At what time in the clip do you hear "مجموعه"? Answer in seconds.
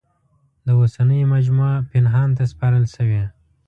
1.35-1.75